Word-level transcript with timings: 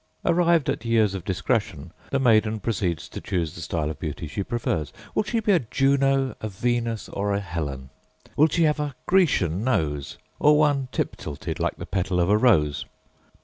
Arrived 0.25 0.67
at 0.67 0.83
years 0.83 1.13
of 1.13 1.23
discretion, 1.23 1.93
the 2.09 2.17
maiden 2.19 2.59
proceeds 2.59 3.07
to 3.07 3.21
choose 3.21 3.53
the 3.53 3.61
style 3.61 3.87
of 3.91 3.99
beauty 3.99 4.25
she 4.25 4.41
prefers. 4.43 4.91
Will 5.13 5.21
she 5.21 5.39
be 5.39 5.51
a 5.51 5.59
Juno, 5.59 6.33
a 6.41 6.49
Venus, 6.49 7.07
or 7.09 7.35
a 7.35 7.39
Helen? 7.39 7.91
Will 8.35 8.47
she 8.47 8.63
have 8.63 8.79
a 8.79 8.95
Grecian 9.05 9.63
nose, 9.63 10.17
or 10.39 10.57
one 10.57 10.87
tip 10.91 11.17
tilted 11.17 11.59
like 11.59 11.77
the 11.77 11.85
petal 11.85 12.19
of 12.19 12.31
a 12.31 12.37
rose? 12.39 12.85